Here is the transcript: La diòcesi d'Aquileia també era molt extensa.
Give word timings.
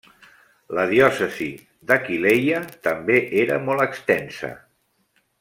La 0.77 0.85
diòcesi 0.91 1.49
d'Aquileia 1.91 2.63
també 2.89 3.19
era 3.43 3.59
molt 3.69 3.87
extensa. 3.87 4.51